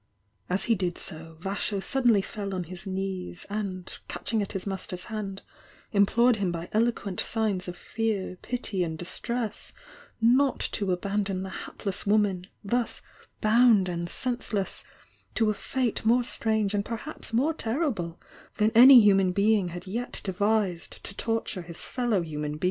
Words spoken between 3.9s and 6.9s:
catch ing at his master's hand, implored him by